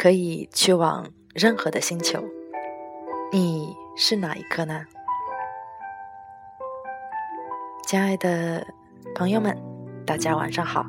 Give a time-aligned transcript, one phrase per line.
[0.00, 2.24] 可以去往任何的星球，
[3.30, 4.86] 你是哪一颗呢？
[7.86, 8.66] 亲爱的
[9.14, 9.54] 朋友们，
[10.06, 10.86] 大家晚上好，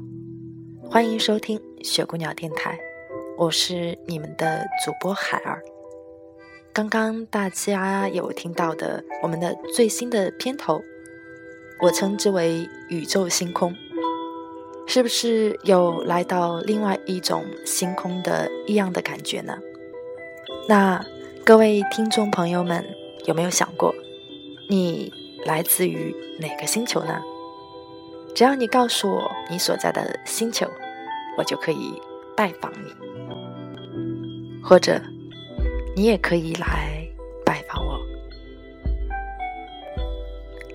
[0.90, 2.80] 欢迎收听雪姑娘电台，
[3.38, 5.62] 我是你们的主播海儿。
[6.72, 10.82] 刚刚大家有听到的我们的最新的片头，
[11.82, 13.76] 我称之为宇宙星空。
[14.88, 19.58] 是不是有来到另外一种星空的异样的感觉呢？
[20.68, 21.02] 那
[21.46, 22.86] 各位听众朋友们，
[23.26, 23.94] 有没有想过，
[24.70, 25.12] 你
[25.46, 27.22] 来自于哪个星球呢？
[28.36, 30.68] 只要你告诉我你所在的星球，
[31.38, 31.94] 我就可以
[32.36, 32.92] 拜访你，
[34.62, 35.02] 或者
[35.96, 37.08] 你也可以来
[37.46, 37.98] 拜访我。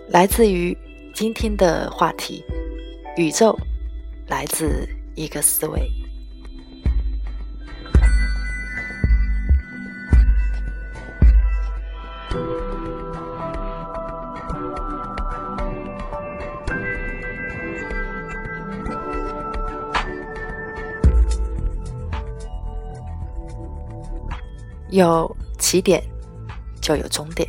[0.09, 0.77] 来自于
[1.15, 2.43] 今天的话题，
[3.17, 3.55] 宇宙。
[4.29, 5.89] 来自一个思维，
[24.91, 26.03] 有起点
[26.83, 27.49] 就有终点，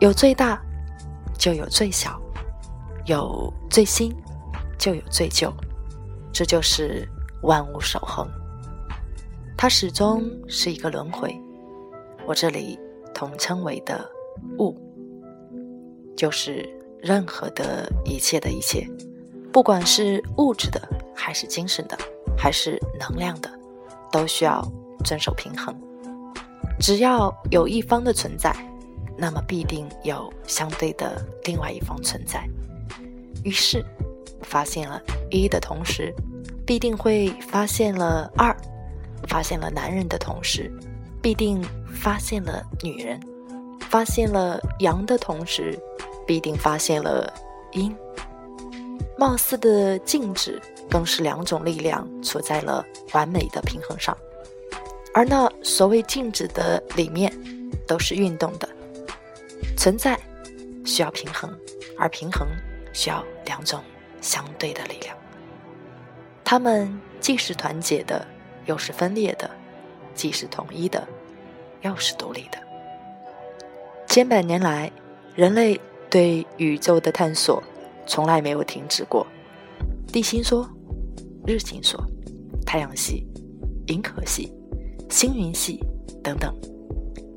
[0.00, 0.60] 有最大
[1.36, 2.18] 就有最小，
[3.04, 4.10] 有最新
[4.78, 5.52] 就有最旧。
[6.36, 7.08] 这就是
[7.44, 8.28] 万物守恒，
[9.56, 11.34] 它始终是一个轮回。
[12.26, 12.78] 我这里
[13.14, 14.06] 统称为的
[14.58, 14.76] 物，
[16.14, 16.68] 就是
[17.00, 18.86] 任何的一切的一切，
[19.50, 20.78] 不管是物质的，
[21.14, 21.96] 还是精神的，
[22.36, 23.50] 还是能量的，
[24.12, 24.62] 都需要
[25.06, 25.74] 遵守平衡。
[26.78, 28.54] 只要有一方的存在，
[29.16, 32.46] 那么必定有相对的另外一方存在。
[33.42, 33.82] 于是。
[34.46, 36.14] 发现了一的同时，
[36.64, 38.54] 必定会发现了二；
[39.28, 40.72] 发现了男人的同时，
[41.20, 41.62] 必定
[41.92, 43.18] 发现了女人；
[43.90, 45.78] 发现了阳的同时，
[46.26, 47.32] 必定发现了
[47.72, 47.94] 阴。
[49.18, 54.16] 貌似的静止，更是两种力量处在了完美的平衡上。
[55.14, 57.32] 而那所谓静止的里面，
[57.86, 58.68] 都是运动的。
[59.76, 60.18] 存在
[60.84, 61.50] 需要平衡，
[61.98, 62.46] 而平衡
[62.92, 63.80] 需要两种。
[64.20, 65.16] 相对的力量，
[66.44, 68.26] 它们既是团结的，
[68.66, 69.48] 又是分裂的；
[70.14, 71.06] 既是统一的，
[71.82, 72.58] 又是独立的。
[74.08, 74.90] 千百年来，
[75.34, 77.62] 人类对宇宙的探索
[78.06, 79.26] 从来没有停止过。
[80.12, 80.68] 地心说、
[81.46, 82.02] 日心说、
[82.64, 83.26] 太阳系、
[83.88, 84.52] 银河系、
[85.10, 85.78] 星云系
[86.22, 86.54] 等等，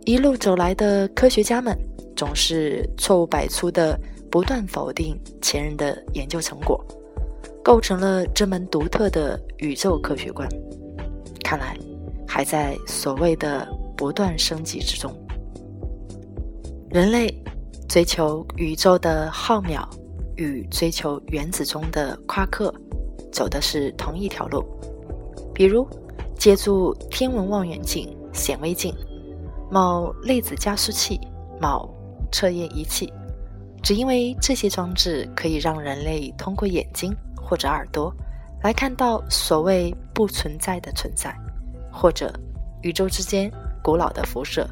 [0.06, 1.78] 一路走来的科学家们
[2.16, 4.00] 总是错误百出的。
[4.32, 6.84] 不断否定前人的研究成果，
[7.64, 10.48] 构成了这门独特的宇宙科学观。
[11.44, 11.78] 看来
[12.28, 13.68] 还在所谓的
[13.98, 15.12] 不断升级之中。
[16.90, 17.34] 人类
[17.88, 19.84] 追求宇宙的浩渺
[20.36, 22.74] 与追求原子中的夸克，
[23.32, 24.64] 走的是同一条路。
[25.54, 25.88] 比如，
[26.38, 28.96] 借助天文望远镜、显微镜、
[29.70, 31.20] 某粒子加速器、
[31.60, 31.90] 某
[32.32, 33.12] 测验仪器。
[33.82, 38.14] 只因为这些装置可以让人类通过眼睛或者耳朵
[38.62, 41.34] 来看到所谓不存在的存在，
[41.92, 42.34] 或者
[42.82, 43.50] 宇宙之间
[43.82, 44.70] 古老的辐射，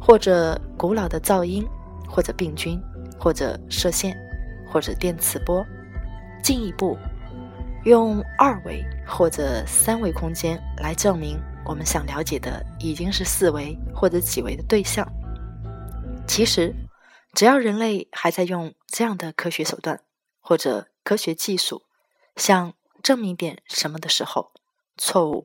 [0.00, 1.66] 或者古老的噪音，
[2.08, 2.80] 或者病菌，
[3.18, 4.16] 或者射线，
[4.70, 5.64] 或者电磁波。
[6.42, 6.96] 进一步
[7.84, 15.06] 用二维或者三维空间来证明我们想了解的已经是四维或者几维的对象。
[16.28, 16.72] 其实。
[17.36, 20.00] 只要人类还在用这样的科学手段
[20.40, 21.82] 或者科学技术，
[22.34, 22.72] 想
[23.02, 24.52] 证明点什么的时候，
[24.96, 25.44] 错误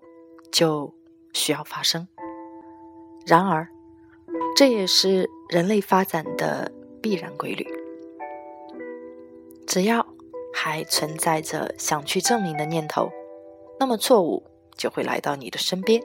[0.49, 0.95] 就
[1.33, 2.07] 需要发生。
[3.25, 3.67] 然而，
[4.55, 6.71] 这也是人类发展的
[7.01, 7.67] 必然规律。
[9.67, 10.07] 只要
[10.53, 13.11] 还存在着想去证明的念头，
[13.81, 14.41] 那么错误
[14.77, 16.01] 就会来到你的身边，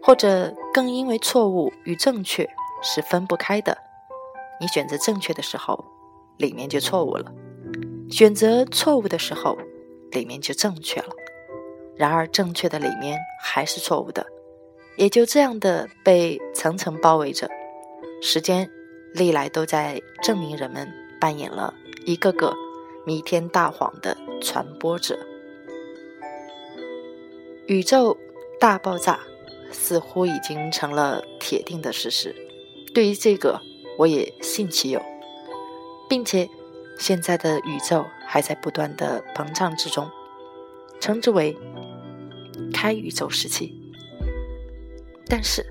[0.00, 2.48] 或者更因为错误与正确
[2.84, 3.76] 是分不开的。
[4.62, 5.84] 你选择正确的时候，
[6.38, 7.24] 里面就错误了；
[8.08, 9.58] 选择错误的时候，
[10.12, 11.08] 里面就正确了。
[11.96, 14.24] 然而，正确的里面还是错误的，
[14.96, 17.50] 也就这样的被层层包围着。
[18.22, 18.70] 时间
[19.12, 20.88] 历来都在证明人们
[21.20, 21.74] 扮演了
[22.06, 22.54] 一个个
[23.04, 25.18] 弥天大谎的传播者。
[27.66, 28.16] 宇宙
[28.60, 29.18] 大爆炸
[29.72, 32.32] 似乎已经成了铁定的事实。
[32.94, 33.60] 对于这个，
[33.98, 35.02] 我也信其有，
[36.08, 36.48] 并且
[36.98, 40.10] 现在的宇宙还在不断的膨胀之中，
[41.00, 41.56] 称之为。
[42.72, 43.72] 开宇宙时期，
[45.26, 45.64] 但是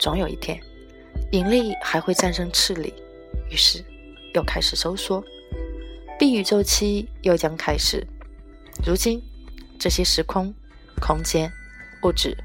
[0.00, 0.60] 总有一天，
[1.32, 2.92] 引力还会战胜斥力，
[3.50, 3.82] 于是
[4.34, 5.24] 又开始收缩，
[6.18, 8.06] 闭宇宙期又将开始。
[8.84, 9.22] 如今，
[9.78, 10.52] 这些时空、
[11.00, 11.50] 空间、
[12.02, 12.36] 物质、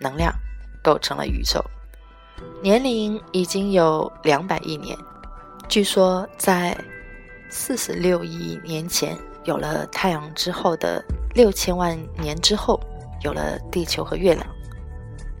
[0.00, 0.34] 能量
[0.82, 1.64] 构成了宇宙，
[2.64, 4.96] 年龄已经有两百亿年。
[5.68, 6.74] 据说，在
[7.50, 9.14] 四十六亿年前
[9.44, 12.80] 有了太阳之后的六千万年之后。
[13.22, 14.46] 有了地球和月亮，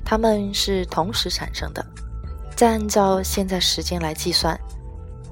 [0.06, 1.84] 它们是同时产生的。
[2.56, 4.58] 再按照现在时间来计算，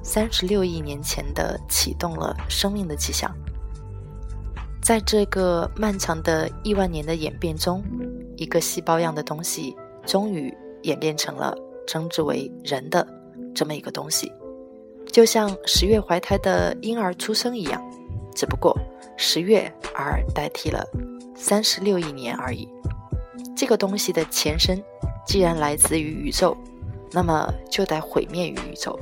[0.03, 3.35] 三十六亿年前的启动了生命的迹象。
[4.83, 7.83] 在这个漫长的亿万年的演变中，
[8.37, 9.75] 一个细胞样的东西
[10.05, 11.57] 终于演变成了
[11.87, 13.07] 称之为人的
[13.53, 14.31] 这么一个东西，
[15.07, 17.81] 就像十月怀胎的婴儿出生一样，
[18.35, 18.77] 只不过
[19.17, 20.87] 十月而代替了。
[21.35, 22.67] 三十六亿年而已。
[23.55, 24.81] 这个东西的前身
[25.25, 26.55] 既然来自于宇宙，
[27.11, 28.97] 那么就得毁灭于宇宙，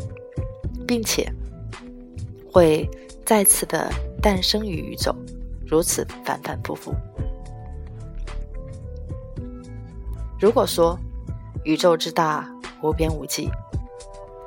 [0.87, 1.31] 并且
[2.51, 2.89] 会
[3.25, 3.91] 再次的
[4.21, 5.15] 诞生于宇宙，
[5.67, 6.93] 如此反反复复。
[10.39, 10.97] 如果说
[11.63, 12.49] 宇宙之大
[12.81, 13.49] 无边无际，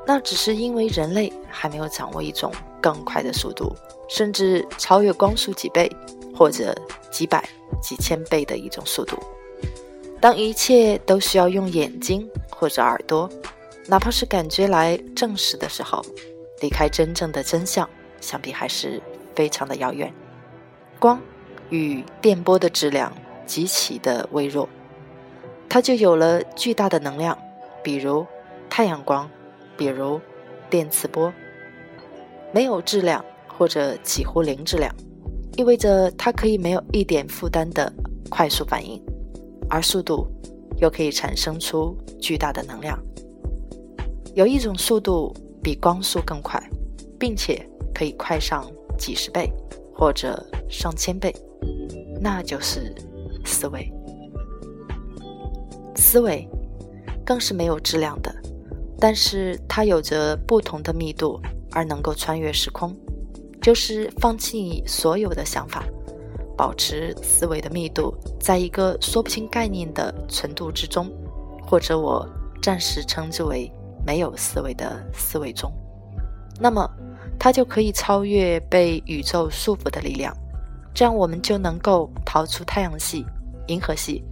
[0.07, 3.75] 那只是因为人类还没有掌握一种更快的速度，
[4.09, 5.91] 甚至超越光速几倍
[6.35, 6.75] 或者
[7.11, 7.43] 几百。
[7.83, 9.19] 几千倍的一种速度。
[10.19, 13.29] 当一切都需要用眼睛或者耳朵，
[13.89, 16.03] 哪怕是感觉来证实的时候，
[16.63, 17.87] 离开真正的真相，
[18.23, 19.03] 想必还是
[19.35, 20.11] 非常的遥远。
[20.99, 21.21] 光
[21.69, 23.13] 与电波的质量
[23.45, 24.67] 极其的微弱，
[25.69, 27.37] 它就有了巨大的能量，
[27.85, 28.27] 比如
[28.69, 29.31] 太阳光，
[29.77, 30.21] 比如
[30.69, 31.33] 电磁波。
[32.53, 34.93] 没有质量或者几乎零质量。
[35.57, 37.93] 意味着它可以没有一点负担的
[38.29, 39.01] 快速反应，
[39.71, 40.27] 而速度
[40.79, 42.99] 又可以产生出巨大的能量。
[44.35, 45.33] 有一种速度
[45.63, 46.61] 比光速更快，
[47.21, 47.65] 并且
[47.95, 49.49] 可以快上几十倍
[49.95, 51.33] 或者上千倍，
[52.21, 52.93] 那就是
[53.45, 53.89] 思维。
[55.95, 56.49] 思维
[57.25, 58.35] 更是没有质量的，
[58.99, 61.41] 但是它有着不同的密度，
[61.73, 62.95] 而能够穿越时空。
[63.63, 65.83] 就是放弃所有的想法，
[66.55, 71.11] 保持思维的密度在一个说不清概念的纯度之中，
[71.67, 72.29] 或者我
[72.61, 73.73] 暂时称之为
[74.07, 75.73] 没有思维的思维中，
[76.61, 76.87] 那么
[77.39, 80.37] 它就可以超越被宇宙束缚的力量，
[80.93, 83.25] 这样我们就能够逃出太阳系、
[83.69, 84.23] 银河系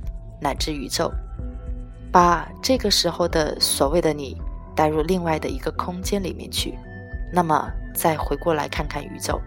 [0.43, 1.11] 乃至宇宙，
[2.13, 4.37] 把这个时候的所谓的你
[4.77, 6.79] 带入另外的一个空间里面去，
[7.33, 7.73] 那么。
[7.95, 9.39] 再回过来看看宇宙，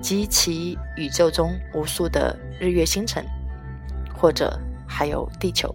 [0.00, 3.26] 及其宇宙中无数的日月星辰，
[4.16, 5.74] 或者还有地球。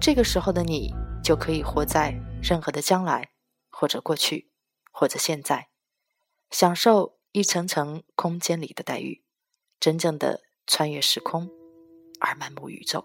[0.00, 3.28] 这个时候的你，就可以活在任何的将来，
[3.70, 4.50] 或者过去，
[4.90, 5.68] 或者现在，
[6.50, 9.22] 享受一层层空间里的待遇，
[9.78, 11.50] 真正的穿越时空，
[12.20, 13.04] 而漫步宇宙。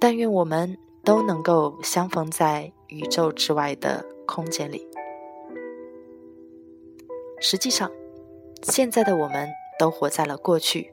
[0.00, 4.88] 但愿我们都能够相逢在宇宙之外的空间里。
[7.38, 7.90] 实际上，
[8.62, 10.92] 现在的我们都活在了过去，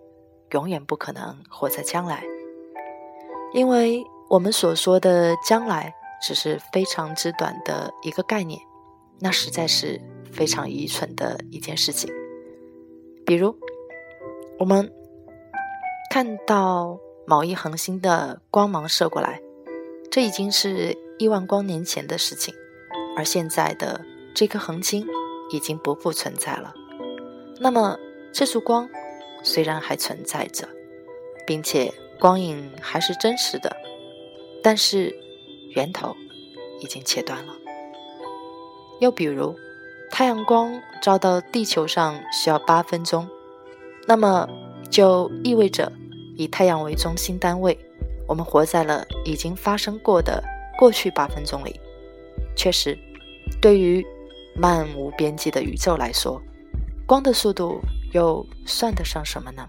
[0.51, 2.23] 永远不可能活在将来，
[3.53, 8.59] 因为我们所说的将来只是非常之短的一个概念，
[9.19, 12.13] 那实在是非常愚蠢的一件事情。
[13.25, 13.53] 比如，
[14.57, 14.89] 我们
[16.09, 16.97] 看到
[17.27, 19.41] 某一恒星的光芒射过来，
[20.09, 22.55] 这已经是亿万光年前的事情，
[23.15, 24.01] 而现在的
[24.33, 25.05] 这颗恒星。
[25.49, 26.73] 已经不复存在了。
[27.61, 27.97] 那么，
[28.33, 28.89] 这束光
[29.43, 30.67] 虽然还存在着，
[31.45, 33.73] 并且光影还是真实的，
[34.61, 35.15] 但是
[35.73, 36.13] 源头
[36.81, 37.53] 已经切断了。
[38.99, 39.55] 又比如，
[40.11, 43.25] 太阳光照到地球上需要八分钟，
[44.05, 44.49] 那么
[44.91, 45.93] 就意味着
[46.37, 47.77] 以太阳为中心单位，
[48.27, 50.43] 我们活在了已经发生过的
[50.77, 51.79] 过去八分钟里。
[52.55, 52.97] 确实，
[53.59, 54.05] 对于
[54.55, 56.41] 漫无边际的宇宙来说，
[57.07, 57.81] 光的速度
[58.13, 59.67] 又算得上什么呢？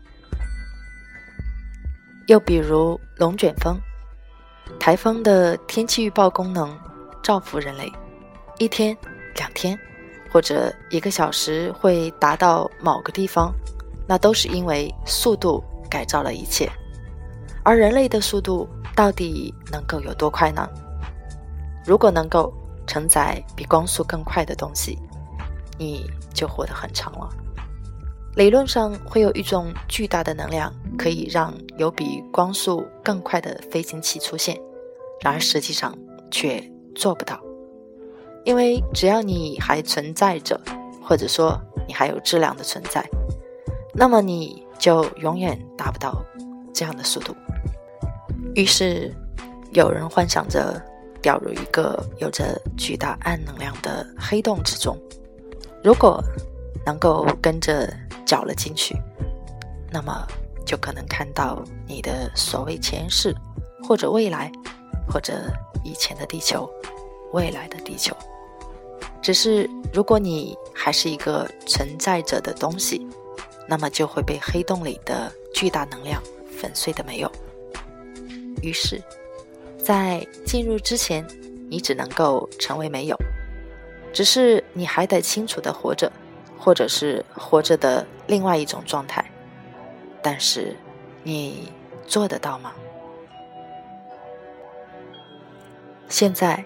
[2.26, 3.78] 又比如龙卷风，
[4.78, 6.78] 台风的天气预报功能
[7.22, 7.90] 造福人类，
[8.58, 8.94] 一天、
[9.37, 9.78] 两天
[10.30, 13.54] 或者一个小时会达到某个地方，
[14.06, 16.71] 那都是因为速度改造了一切。
[17.64, 20.68] 而人类的速度到底能够有多快呢？
[21.85, 22.52] 如果能够
[22.87, 24.99] 承载比光速更快的东西，
[25.78, 27.28] 你就活得很长了。
[28.37, 34.57] 理论上会有一种巨大的能量，可以让有比光速更快的飞行器出现，
[35.21, 35.92] 然而实际上
[36.30, 36.62] 却
[36.95, 37.40] 做不到，
[38.45, 40.61] 因为只要你还存在着，
[41.02, 43.04] 或者说你还有质量的存在，
[43.92, 46.25] 那么你就永远达不到
[46.73, 47.35] 这样的速度。
[48.54, 49.14] 于是，
[49.73, 50.80] 有人幻想着
[51.20, 54.97] 掉入一个有着巨大暗能量的黑洞之中，
[55.82, 56.23] 如果
[56.87, 57.92] 能够跟着。
[58.28, 58.94] 搅了进去，
[59.90, 60.26] 那么
[60.66, 63.35] 就可能看到你的所谓前世，
[63.82, 64.52] 或者未来，
[65.11, 65.32] 或者
[65.82, 66.68] 以前的地球，
[67.32, 68.14] 未来的地球。
[69.23, 73.08] 只是如果你还是一个存在着的东西，
[73.68, 76.20] 那么就会被黑洞里的巨大能量
[76.50, 77.30] 粉碎的没有。
[78.62, 79.00] 于是，
[79.78, 81.25] 在进入之前，
[81.68, 83.16] 你只能够成为没有，
[84.12, 86.10] 只是你还得清楚的活着。
[86.60, 89.25] 或者是活着的另外一种状态，
[90.20, 90.76] 但是
[91.22, 91.72] 你
[92.04, 92.75] 做得到吗？
[96.08, 96.62] 现在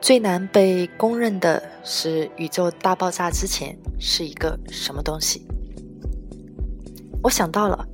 [0.00, 5.46] 最难被公认的是宇宙大爆炸之前是一个什么东西？
[7.22, 7.86] 我想到了，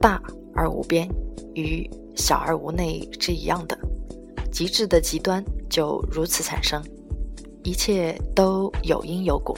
[0.00, 0.22] 大
[0.54, 1.08] 而无边
[1.54, 3.78] 与小而无内是一样的，
[4.52, 6.82] 极致的极端就如此产生，
[7.62, 9.56] 一切都有因有果。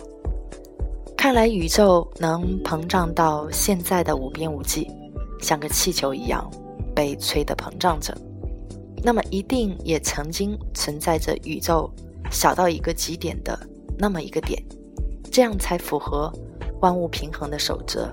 [1.16, 4.88] 看来宇宙能膨胀到现在的无边无际，
[5.40, 6.48] 像个气球一样
[6.94, 8.16] 被吹得膨胀着，
[9.02, 11.90] 那么一定也曾经存在着宇宙
[12.30, 13.58] 小到一个极点的
[13.98, 14.62] 那么一个点，
[15.32, 16.32] 这样才符合
[16.80, 18.08] 万物平衡的守则。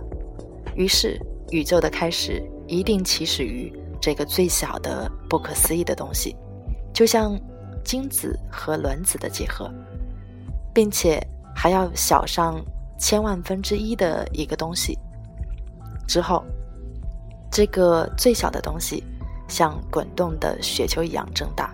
[0.76, 1.20] 于是，
[1.52, 6.36] 宇宙的开始一定起始于这个最小的不可思议的东西，
[6.94, 7.40] 就像
[7.84, 9.72] 精子和卵子的结合，
[10.74, 11.22] 并且
[11.56, 12.64] 还要小上。
[13.00, 14.98] 千万分之一的一个东西
[16.08, 16.42] 之后，
[17.52, 19.04] 这个最小的东西
[19.50, 21.74] 像滚动的雪球一样增大，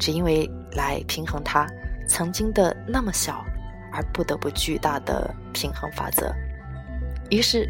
[0.00, 1.64] 只因为来平衡它
[2.08, 3.44] 曾经的那么小
[3.92, 6.34] 而不得不巨大的平衡法则。
[7.30, 7.68] 于是，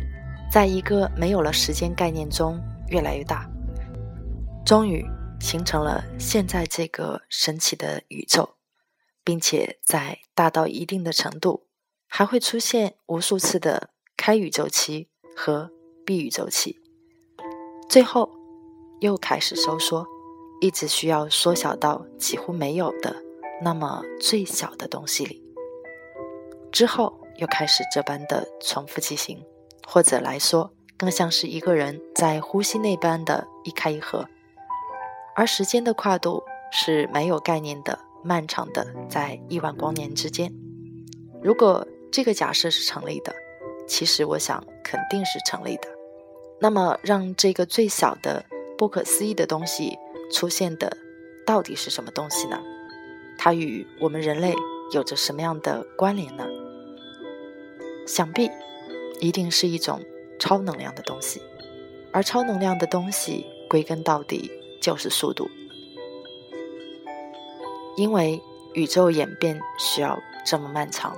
[0.54, 3.50] 在一个没有了时间概念中越来越大，
[4.64, 5.04] 终于
[5.40, 8.50] 形成了现在这个神奇的宇宙，
[9.24, 11.66] 并且在大到一定的程度。
[12.06, 15.72] 还会出现无数次的开宇宙期和
[16.06, 16.80] 闭宇宙期，
[17.88, 18.30] 最后
[19.00, 20.06] 又开始收缩，
[20.60, 23.16] 一直需要缩小到几乎没有的
[23.60, 25.42] 那么最小的东西里，
[26.70, 29.44] 之后又开始这般的重复进行，
[29.86, 34.26] 或者来说，更像是一个人在呼吸那般的一开一合，
[35.34, 40.52] 而时间的跨度是没有概念的，漫长的，在亿万光年之间，
[41.42, 41.86] 如果。
[42.12, 43.34] 这个假设是成立的，
[43.88, 45.88] 其实我想肯定是成立的。
[46.60, 48.44] 那么，让这个最小的、
[48.78, 49.98] 不可思议的东西
[50.32, 50.96] 出现的，
[51.44, 52.62] 到底是什么东西呢？
[53.36, 54.54] 它与我们人类
[54.92, 56.46] 有着什么样的关联呢？
[58.06, 58.48] 想必
[59.24, 60.04] 一定是一种
[60.38, 61.40] 超能量的东西，
[62.12, 64.50] 而超能量的东西归根到底
[64.82, 65.48] 就是速度，
[67.96, 68.38] 因为
[68.74, 71.16] 宇宙演变需要这么漫长。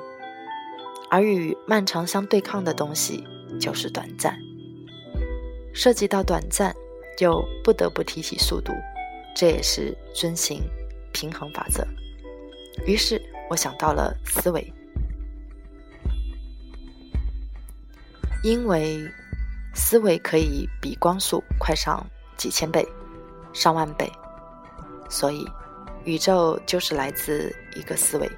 [1.10, 3.24] 而与漫长相对抗的东西
[3.60, 4.38] 就是短暂。
[5.74, 6.72] 涉及到短暂，
[7.18, 8.72] 就不得不提起速度，
[9.34, 10.60] 这也是遵循
[11.12, 11.84] 平衡法则。
[12.86, 13.20] 于是
[13.50, 14.72] 我想到了思维，
[18.46, 19.04] 因为
[19.74, 22.86] 思维可以比光速快上几千倍、
[23.52, 24.08] 上万倍，
[25.10, 25.44] 所以
[26.04, 28.30] 宇宙就是来自一个思维。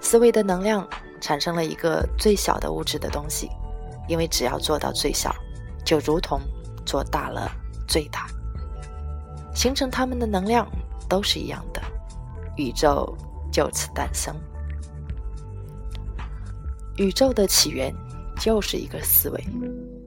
[0.00, 0.84] 思维的能量。
[1.20, 3.48] 产生了一个最小的物质的东西，
[4.08, 5.34] 因为只要做到最小，
[5.82, 6.38] 就如同
[6.84, 7.50] 做大了
[7.88, 8.26] 最大，
[9.54, 10.68] 形成它们的能量
[11.08, 11.80] 都是一样的，
[12.56, 13.16] 宇宙
[13.50, 14.36] 就此诞生。
[16.98, 17.90] 宇宙的起源
[18.40, 19.44] 就是一个思维，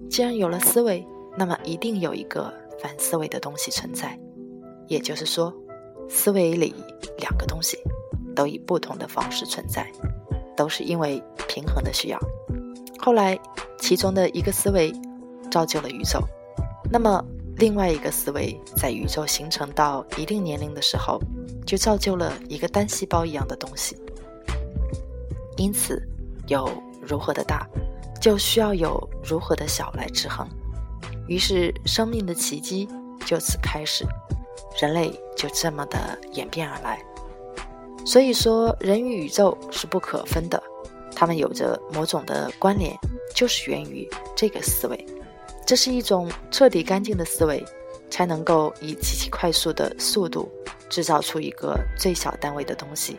[0.09, 1.05] 既然有了思维，
[1.37, 4.19] 那么一定有一个反思维的东西存在，
[4.87, 5.53] 也就是说，
[6.09, 6.73] 思维里
[7.17, 7.77] 两个东西
[8.35, 9.85] 都以不同的方式存在。
[10.57, 12.19] 都是因为平衡的需要。
[12.97, 13.37] 后来，
[13.77, 14.91] 其中的一个思维
[15.51, 16.19] 造就了宇宙。
[16.91, 17.23] 那么，
[17.57, 21.21] 另外一个思维在宇宙形成到一定年龄的时候，
[21.63, 23.95] 就造就了一个单细胞一样的东西。
[25.57, 26.01] 因此，
[26.47, 26.67] 有
[27.07, 27.69] 如何的大，
[28.27, 30.45] 就需要有如何的小来制衡。
[31.29, 32.85] 于是，生命的奇迹
[33.25, 34.05] 就此开始，
[34.81, 37.01] 人类就这么的演变而来。
[38.05, 40.61] 所以说，人与宇宙是不可分的，
[41.15, 42.93] 它们有着某种的关联，
[43.33, 44.05] 就是源于
[44.35, 45.05] 这个思维。
[45.65, 47.63] 这是一种彻底干净的思维，
[48.09, 50.51] 才能够以极其快速的速度
[50.89, 53.17] 制造出一个最小单位的东西，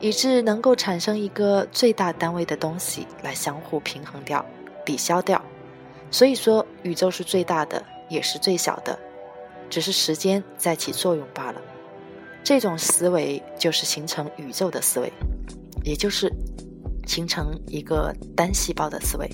[0.00, 4.44] 以致能够产生一个最大单位的东西来相互平衡掉、
[4.84, 5.42] 抵消掉。
[6.10, 8.98] 所以说，宇宙是最大的，也是最小的，
[9.68, 11.60] 只是时间在起作用罢了。
[12.42, 15.12] 这种思维就是形成宇宙的思维，
[15.84, 16.32] 也就是
[17.06, 19.28] 形成一个单细胞的思维。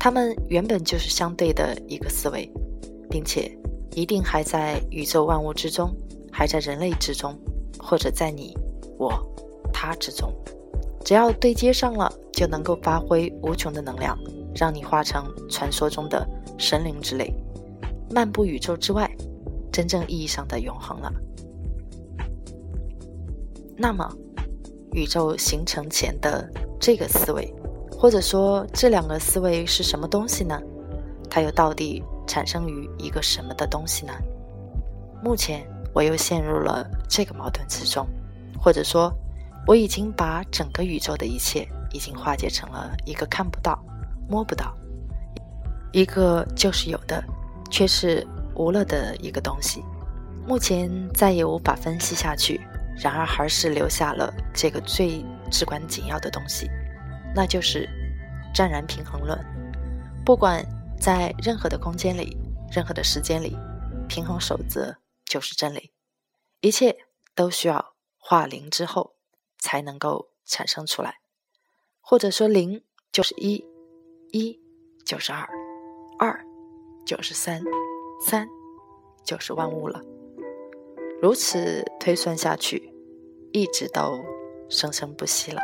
[0.00, 2.50] 它们原本就是相对的一个思维，
[3.10, 3.56] 并且
[3.92, 5.94] 一定还在宇宙万物之中，
[6.32, 7.38] 还在人类之中，
[7.78, 8.56] 或者在你、
[8.96, 9.12] 我、
[9.80, 10.34] 他之中。
[11.04, 14.18] 只要对接上了，就能够发挥无穷的能量，
[14.52, 16.26] 让你化成传说中的
[16.58, 17.32] 神灵之类，
[18.12, 19.08] 漫步宇宙之外，
[19.72, 21.12] 真正意义上的永恒了。
[23.76, 24.12] 那么，
[24.94, 27.54] 宇宙形成前的这个思维。
[28.00, 30.60] 或者说，这两个思维是什么东西呢？
[31.30, 34.12] 它又到底产生于一个什么的东西呢？
[35.22, 38.06] 目前我又陷入了这个矛盾之中，
[38.60, 39.12] 或者说，
[39.68, 43.78] 我已经把整个宇宙的一切已经化解成了一个看不到、
[44.26, 44.74] 摸不到，
[45.92, 47.22] 一个就是有的，
[47.70, 49.84] 却是无了的一个东西。
[50.46, 52.58] 目前再也无法分析下去，
[52.96, 56.66] 然而还是留下了这个最至关紧要的东西。
[57.34, 57.86] 那就是
[58.54, 59.38] 湛然平衡论。
[60.24, 60.64] 不管
[60.98, 62.38] 在任何的空间里、
[62.72, 63.54] 任何的时间里，
[64.08, 65.92] 平衡守则就是真理。
[66.62, 66.96] 一切
[67.34, 69.17] 都需要化零之后
[69.58, 71.16] 才能够产生出来，
[72.00, 73.64] 或者说零就是一，
[74.32, 74.58] 一
[75.04, 75.48] 就是二，
[76.18, 76.44] 二
[77.04, 77.62] 就是三，
[78.20, 78.48] 三
[79.24, 80.02] 就是万物了。
[81.20, 82.92] 如此推算下去，
[83.52, 84.20] 一直都
[84.68, 85.60] 生生不息了。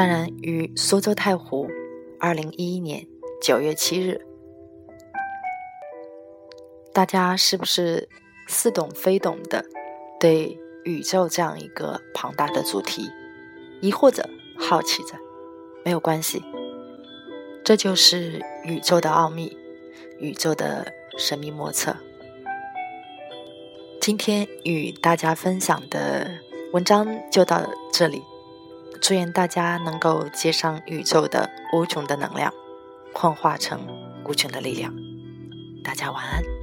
[0.00, 1.68] 当然于苏州太湖，
[2.18, 3.06] 二零一一年
[3.42, 4.18] 九月七日。
[6.90, 8.08] 大家是不是
[8.48, 9.62] 似懂非懂的
[10.18, 13.10] 对宇宙这样一个庞大的主题
[13.82, 14.26] 疑惑着、
[14.58, 15.18] 好奇着？
[15.84, 16.42] 没有关系，
[17.62, 19.54] 这就是宇宙的奥秘，
[20.18, 21.94] 宇宙的神秘莫测。
[24.00, 26.38] 今天与大家分享的
[26.72, 27.60] 文章就到
[27.92, 28.22] 这里。
[29.00, 32.52] 祝愿大家能够接上宇宙的无穷的能量，
[33.14, 33.80] 幻化成
[34.24, 34.94] 无穷的力量。
[35.82, 36.59] 大家晚安。